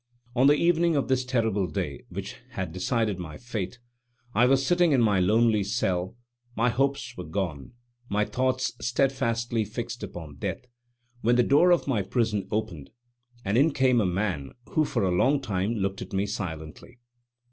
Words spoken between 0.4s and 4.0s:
the evening of this terrible day which had decided my fate,